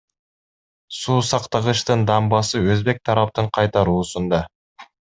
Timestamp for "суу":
0.99-1.17